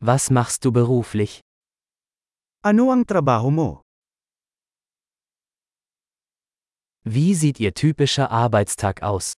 [0.00, 1.42] Was machst du beruflich?
[2.62, 3.82] Ano ang trabaho mo?
[7.02, 9.34] Wie sieht Ihr typischer Arbeitstag aus?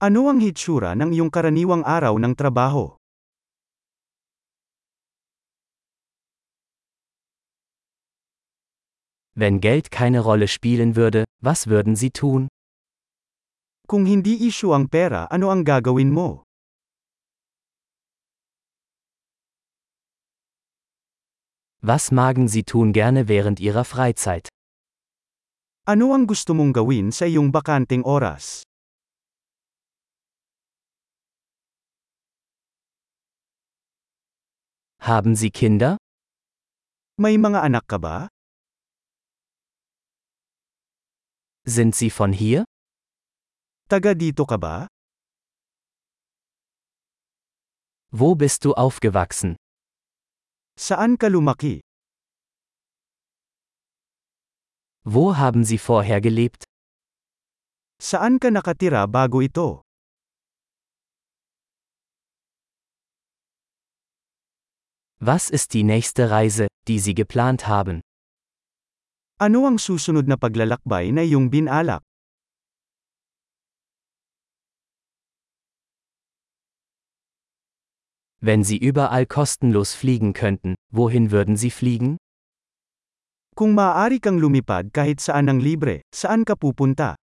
[0.00, 2.96] Ano ang hitsura ng iyong karaniwang araw ng trabaho?
[9.36, 12.48] Wenn Geld keine Rolle spielen würde, was würden Sie tun?
[13.84, 16.47] Kung hindi issue ang pera, ano ang gagawin mo?
[21.80, 24.48] Was magen Sie tun gerne während Ihrer Freizeit?
[25.86, 28.66] Ano ang gusto mong gawin sa iyong bakanteng oras?
[34.98, 35.96] Haben Sie Kinder?
[37.14, 38.26] May mga anak ka ba?
[41.62, 42.66] Sind Sie von hier?
[43.86, 44.90] Taga dito ka ba?
[48.10, 49.54] Wo bist du aufgewachsen?
[50.78, 51.82] Saan ka lumaki?
[55.02, 56.62] Wo haben Sie vorher gelebt?
[57.98, 59.82] Saan ka nakatira bago ito?
[65.18, 67.98] Was ist die nächste Reise, die Sie geplant haben?
[69.42, 72.07] Ano ang susunod na paglalakbay na iyong binalak?
[78.40, 82.18] Wenn Sie überall kostenlos fliegen könnten, wohin würden Sie fliegen?
[83.58, 87.18] Kung maaari kang lumipad kahit saan ng libre, saan ka pupunta?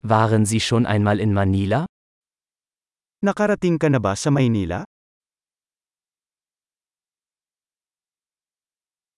[0.00, 1.84] Waren Sie schon einmal in Manila?
[3.20, 4.88] Nakarating ka na ba sa Maynila?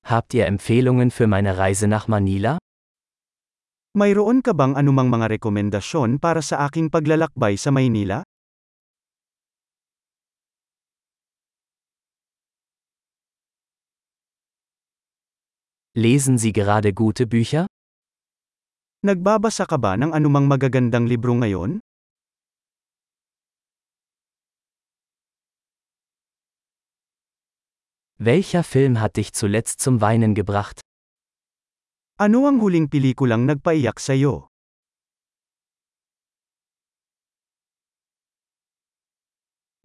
[0.03, 2.59] Habt ihr Empfehlungen für meine Reise nach Manila?
[3.95, 8.27] Mayroon ka bang anumang mga rekomendasyon para sa aking paglalakbay sa Maynila?
[15.95, 17.71] Lesen Sie gerade gute Bücher?
[19.07, 21.79] Nagbabasa ka ba ng anumang magagandang libro ngayon?
[28.19, 30.83] Welcher Film hat dich zuletzt zum Weinen gebracht?
[32.15, 34.47] Ano ang huling pelikulang nagpaiyak sa iyo?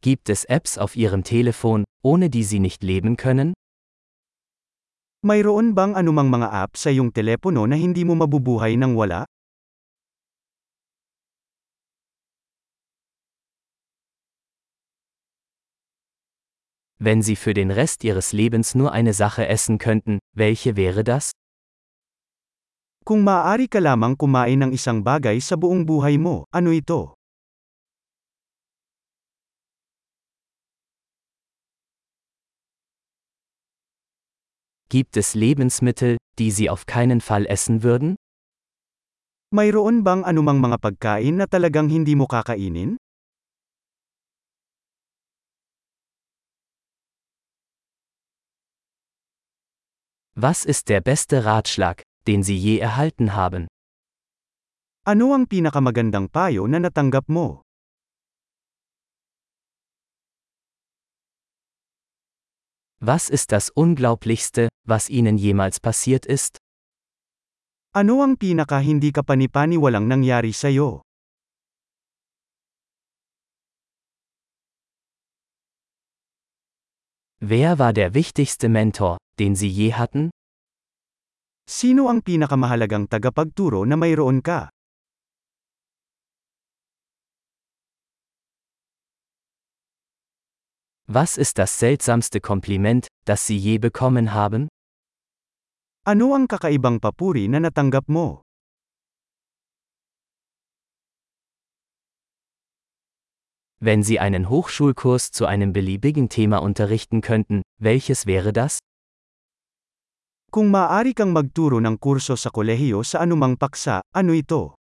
[0.06, 3.58] Gibt es Apps auf Ihrem Telefon, ohne die Sie nicht leben können?
[5.26, 9.26] Mayroon bang anumang mga app sa iyong telepono na hindi mo mabubuhay nang wala?
[17.02, 21.34] Wenn Sie für den Rest Ihres Lebens nur eine Sache essen könnten, welche wäre das?
[23.10, 27.18] Kung maaari ka lamang kumain ng isang bagay sa buong buhay mo, ano ito?
[34.94, 38.14] Gibt es Lebensmittel, die Sie auf keinen Fall essen würden?
[39.58, 43.02] Mayroon bang anumang mga pagkain na talagang hindi mo kakainin?
[50.38, 53.68] Was ist der beste Ratschlag, den Sie je erhalten haben?
[55.08, 57.64] Ano ang pinakamagandang payo na natanggap mo?
[63.00, 66.60] Was ist das Unglaublichste, was Ihnen jemals passiert ist?
[67.96, 71.02] Ano ang pinaka hindi ka panipaniwalang nangyari sa iyo?
[77.42, 80.30] Wer war der wichtigste Mentor, den Sie je hatten?
[81.70, 84.74] Sino ang pinakamahalagang tagapagturo na mayroon ka?
[91.06, 94.66] Was ist das seltsamste Kompliment, das Sie je bekommen haben?
[96.10, 98.42] Ano ang kakaibang papuri na natanggap mo?
[103.78, 108.82] Wenn Sie einen Hochschulkurs zu einem beliebigen Thema unterrichten könnten, welches wäre das?
[110.50, 114.74] Kung maaari kang magturo ng kurso sa kolehiyo sa anumang paksa, ano ito?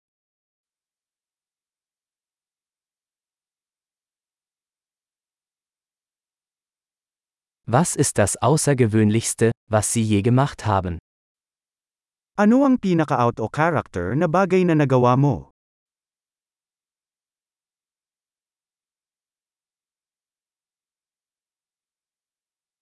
[7.67, 11.03] Was ist das Außergewöhnlichste, was Sie je gemacht haben?
[12.39, 15.51] Ano ang pinaka-out o character na bagay na nagawa mo?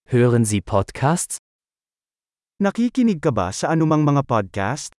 [0.06, 1.42] Hören Sie Podcasts?
[2.56, 4.95] Nakikinig ka ba sa anumang mga podcast?